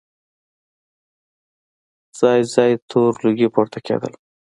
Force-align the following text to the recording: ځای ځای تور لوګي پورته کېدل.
ځای 2.17 2.39
ځای 2.53 2.71
تور 2.89 3.11
لوګي 3.23 3.47
پورته 3.53 3.79
کېدل. 3.87 4.13